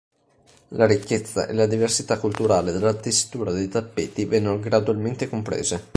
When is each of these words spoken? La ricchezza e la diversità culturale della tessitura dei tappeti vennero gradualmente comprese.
La 0.69 0.87
ricchezza 0.87 1.45
e 1.45 1.53
la 1.53 1.67
diversità 1.67 2.17
culturale 2.17 2.71
della 2.71 2.95
tessitura 2.95 3.51
dei 3.51 3.67
tappeti 3.67 4.25
vennero 4.25 4.59
gradualmente 4.59 5.29
comprese. 5.29 5.89